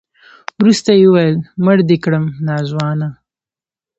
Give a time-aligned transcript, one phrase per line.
[0.59, 3.09] وروسته يې وويل مړ دې کړم ناځوانه.